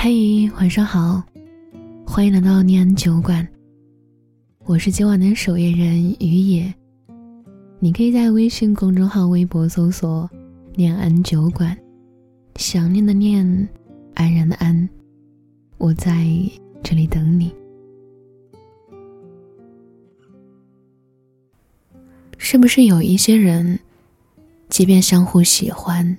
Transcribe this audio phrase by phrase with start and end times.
[0.00, 1.20] 嘿，晚上好，
[2.06, 3.46] 欢迎来到念安酒馆。
[4.64, 6.72] 我是今晚的守夜人于野，
[7.80, 10.30] 你可以在微信公众号、微博搜索
[10.76, 11.76] “念安酒馆”，
[12.54, 13.68] 想念的念，
[14.14, 14.88] 安然的安，
[15.78, 16.24] 我在
[16.80, 17.52] 这里等你。
[22.36, 23.80] 是不是有一些人，
[24.68, 26.16] 即便相互喜欢，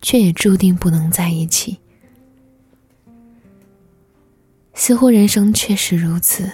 [0.00, 1.76] 却也注定不能在一起？
[4.74, 6.50] 似乎人生确实如此，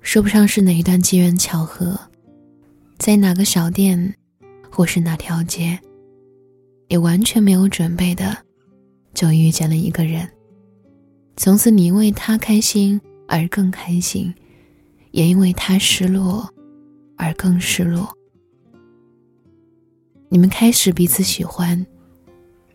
[0.00, 1.98] 说不上是哪一段机缘巧合，
[2.98, 4.14] 在哪个小店，
[4.70, 5.78] 或是哪条街，
[6.88, 8.36] 也完全没有准备的，
[9.14, 10.28] 就遇见了一个人。
[11.36, 14.34] 从此，你因为他开心而更开心，
[15.12, 16.48] 也因为他失落。
[17.16, 18.12] 而更失落。
[20.28, 21.86] 你们开始彼此喜欢，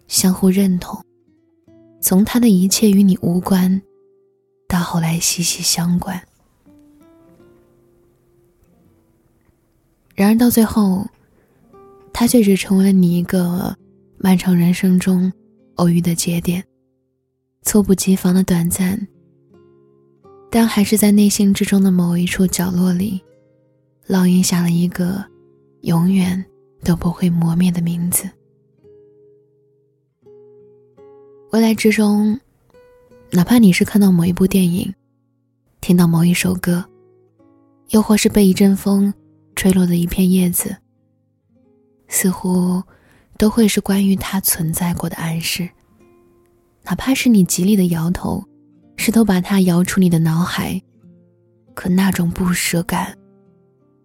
[0.08, 1.04] 相互认同，
[2.00, 3.80] 从他的一切与你无关，
[4.80, 6.18] 到后来息息相关。
[10.16, 11.06] 然而到最后，
[12.14, 13.76] 他却只成为了你一个
[14.18, 15.30] 漫长人生中
[15.76, 16.64] 偶遇的节点，
[17.64, 19.06] 猝不及防的短暂，
[20.50, 23.22] 但还是在内心之中的某一处角落里。
[24.08, 25.24] 烙印下了一个
[25.82, 26.44] 永远
[26.86, 28.30] 都不会磨灭的名字。
[31.52, 32.40] 未来之中，
[33.32, 34.92] 哪怕你是看到某一部电影，
[35.82, 36.84] 听到某一首歌，
[37.90, 39.14] 又或是被一阵风
[39.56, 40.76] 吹落的一片叶子，
[42.08, 42.82] 似乎
[43.38, 45.70] 都会是关于它存在过的暗示。
[46.84, 48.44] 哪怕是你极力的摇头，
[48.98, 50.82] 试图把它摇出你的脑海，
[51.76, 53.16] 可那种不舍感。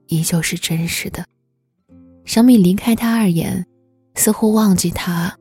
[0.09, 1.25] 依旧是真实的，
[2.27, 3.65] 相比离开他而言，
[4.17, 5.35] 似乎忘记他，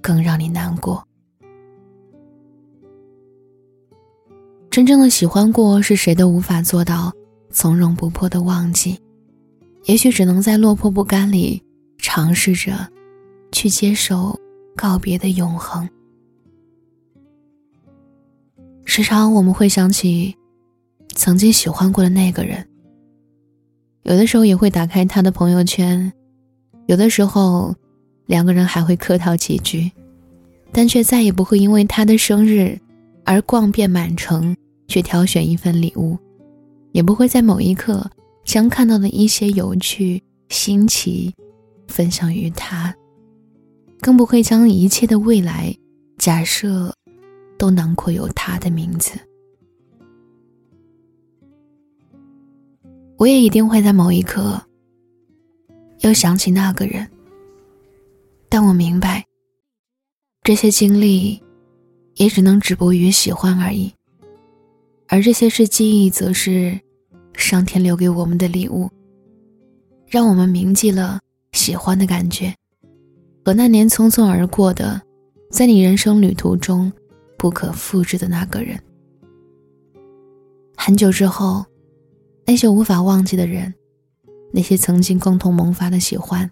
[0.00, 1.06] 更让你难过。
[4.74, 7.12] 真正的喜欢过，是谁都无法做到
[7.52, 8.98] 从容不迫的忘记，
[9.84, 11.62] 也许只能在落魄不甘里
[11.96, 12.72] 尝试着，
[13.52, 14.36] 去接受
[14.74, 15.88] 告别的永恒。
[18.84, 20.36] 时常我们会想起，
[21.14, 22.66] 曾经喜欢过的那个人。
[24.02, 26.12] 有的时候也会打开他的朋友圈，
[26.86, 27.72] 有的时候
[28.26, 29.88] 两个人还会客套几句，
[30.72, 32.76] 但却再也不会因为他的生日
[33.24, 36.18] 而逛遍满城去挑选一份礼物，
[36.92, 38.08] 也不会在某一刻
[38.44, 41.34] 将看到的一些有趣新奇
[41.88, 42.94] 分享于他，
[44.00, 45.74] 更不会将一切的未来
[46.18, 46.94] 假设
[47.58, 49.12] 都囊括有他的名字。
[53.16, 54.60] 我也一定会在某一刻，
[56.00, 57.08] 又想起那个人。
[58.48, 59.24] 但我明白，
[60.42, 61.42] 这些经历，
[62.16, 63.92] 也只能止步于喜欢而已。
[65.14, 66.76] 而这些是记忆，则是
[67.34, 68.90] 上天留给我们的礼物，
[70.08, 71.20] 让我们铭记了
[71.52, 72.52] 喜欢的感觉，
[73.44, 75.00] 和那年匆匆而过的，
[75.52, 76.92] 在你人生旅途中
[77.38, 78.76] 不可复制的那个人。
[80.76, 81.64] 很久之后。
[82.46, 83.72] 那些无法忘记的人，
[84.52, 86.50] 那些曾经共同萌发的喜欢，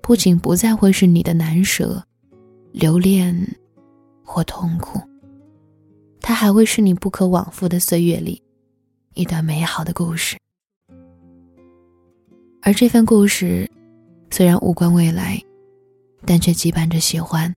[0.00, 2.02] 不仅不再会是你的难舍、
[2.72, 3.36] 留恋
[4.24, 4.98] 或痛苦，
[6.40, 8.42] 还会是你不可往复的岁月里
[9.12, 10.38] 一段美好的故事。
[12.62, 13.70] 而这份故事，
[14.30, 15.38] 虽然无关未来，
[16.24, 17.54] 但却羁绊着喜欢，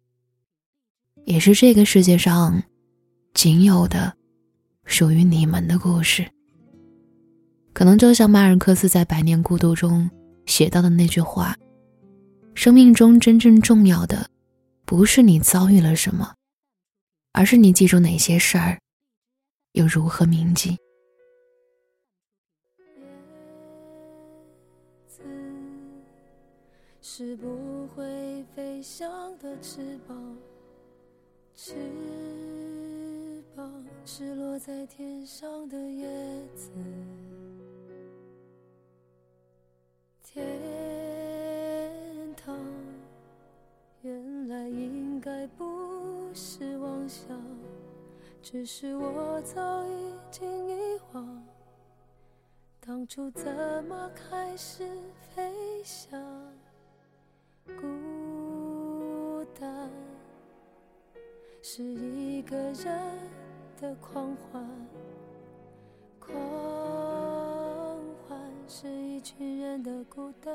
[1.24, 2.62] 也是这个世界上
[3.34, 4.14] 仅有的
[4.84, 6.30] 属于你们的故事。
[7.72, 10.10] 可能就像马尔克斯在《百年孤独》中
[10.46, 11.56] 写到的那句话
[12.54, 14.30] ：“生命中真正重要的，
[14.84, 16.34] 不是你遭遇了什么，
[17.34, 18.80] 而是你记住哪些事儿，
[19.74, 20.78] 又如何铭记。”
[27.06, 30.36] 是不会飞翔的翅膀，
[31.54, 31.76] 翅
[33.56, 36.08] 膀是落在天上的叶
[36.56, 36.72] 子。
[40.24, 40.44] 天
[42.36, 42.58] 堂，
[44.02, 46.63] 原来应该不是，
[48.44, 51.44] 只是我早已经遗忘，
[52.82, 54.86] 当初怎么开始
[55.34, 56.22] 飞翔？
[57.80, 59.90] 孤单
[61.62, 63.18] 是一个人
[63.80, 64.62] 的狂欢。
[66.20, 66.36] 狂
[68.28, 68.38] 欢
[68.68, 70.54] 是一群人的孤单，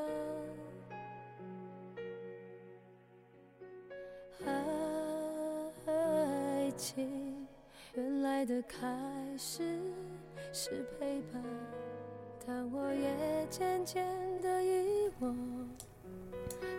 [4.45, 4.51] 爱
[6.77, 7.38] 情，
[7.99, 8.87] 原来的开
[9.37, 9.77] 始
[10.53, 11.43] 是陪伴，
[12.47, 14.07] 但我也渐渐
[14.41, 15.35] 的遗忘，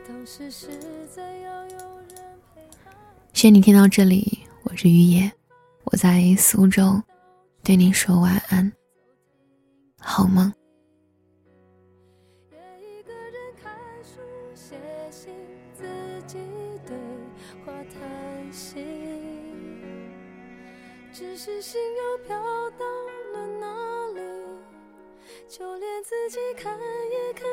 [0.09, 0.69] 当时是
[1.11, 2.17] 怎样有人
[2.55, 2.95] 陪伴。
[3.35, 5.31] 谢谢你听到这里，我是雨野，
[5.85, 7.03] 我在苏州，
[7.63, 8.73] 对你说晚安，
[9.99, 10.51] 好梦。
[21.21, 22.35] 只是心又飘
[22.79, 22.87] 到
[23.35, 24.23] 了哪里，
[25.47, 26.75] 就连自己看
[27.11, 27.47] 也看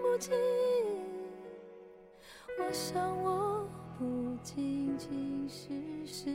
[0.00, 0.32] 不清。
[2.60, 3.68] 我想我
[3.98, 5.72] 不仅仅是
[6.06, 6.30] 失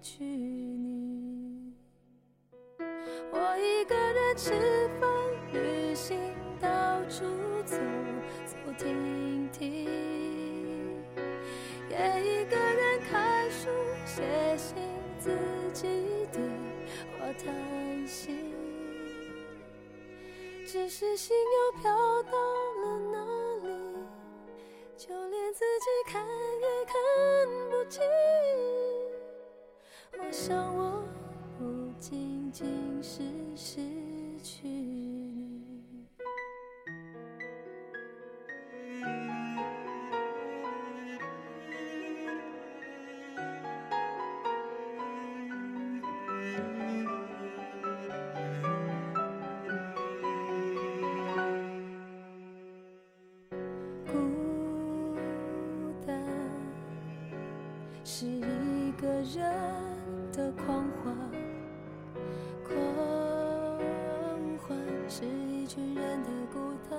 [0.00, 1.74] 去你，
[3.32, 4.52] 我一个人吃
[5.00, 5.10] 饭、
[5.52, 6.16] 旅行、
[6.60, 7.24] 到处
[7.64, 7.76] 走
[8.46, 9.90] 走停停，
[15.76, 16.40] 自己对
[17.18, 18.30] 话叹息，
[20.66, 21.92] 只是心又飘
[22.22, 23.18] 到了哪
[23.68, 23.68] 里，
[24.96, 26.94] 就连自己看也看
[27.68, 28.02] 不清。
[30.18, 31.04] 我想我
[31.58, 32.66] 不仅仅
[33.02, 33.20] 是
[33.54, 33.82] 失
[34.42, 35.05] 去。
[60.56, 61.14] 狂欢，
[62.64, 62.74] 狂
[64.58, 64.76] 欢
[65.08, 66.98] 是一群人的孤单。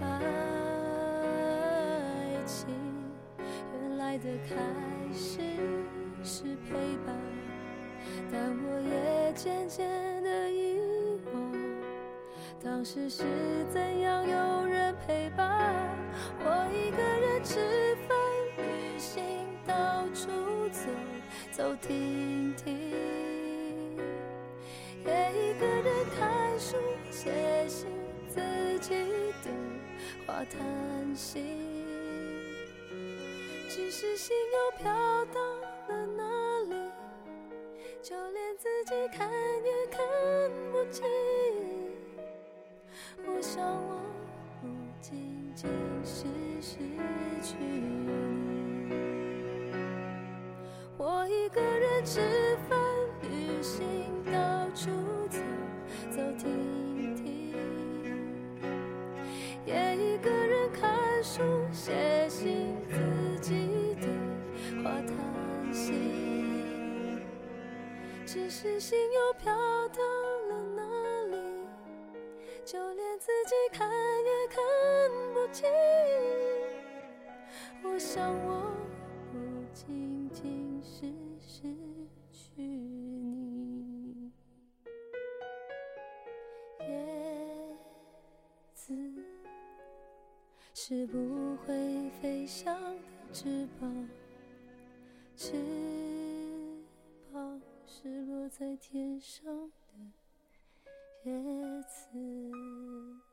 [0.00, 0.06] 爱
[2.44, 2.68] 情
[3.72, 4.54] 原来的开
[5.12, 5.40] 始
[6.22, 6.74] 是陪
[7.06, 7.14] 伴，
[8.30, 10.78] 但我也渐渐的遗
[11.32, 11.52] 忘，
[12.62, 13.24] 当时是
[13.70, 15.96] 怎样有人陪伴。
[16.40, 18.07] 我一个人吃饭、
[18.98, 19.22] 旅行、
[19.64, 20.28] 到处
[20.72, 20.90] 走
[21.52, 22.74] 走停停，
[25.06, 26.76] 也一个人看书、
[27.08, 27.30] 写
[27.68, 27.86] 信、
[28.26, 28.40] 自
[28.80, 28.96] 己
[29.44, 29.52] 对
[30.26, 31.40] 话叹息，
[33.68, 34.92] 只是心又飘
[35.26, 35.40] 到
[35.88, 36.90] 了哪里，
[38.02, 40.00] 就连自己看也看
[40.72, 41.06] 不清。
[43.28, 44.00] 我想我
[44.60, 44.66] 不
[45.00, 45.70] 仅仅
[46.04, 46.24] 是
[46.60, 46.78] 失
[47.40, 47.54] 去
[52.04, 52.20] 吃
[52.68, 52.78] 饭、
[53.22, 54.88] 旅行、到处
[55.28, 55.38] 走
[56.10, 57.54] 走停停，
[59.66, 61.42] 也一个人看书、
[61.72, 64.08] 写信、自己对
[64.82, 65.92] 话叹息，
[68.24, 69.52] 只是心又飘
[69.88, 70.02] 到
[70.48, 70.82] 了哪
[71.26, 71.36] 里。
[72.64, 74.56] 就连自己看也看
[75.32, 75.68] 不清，
[77.82, 78.67] 我想我
[92.60, 92.98] 像的
[93.32, 94.08] 翅膀，
[95.36, 95.52] 翅
[97.32, 99.46] 膀是落在天上。
[99.46, 99.70] 的。
[101.22, 101.32] 叶
[101.82, 103.27] 子。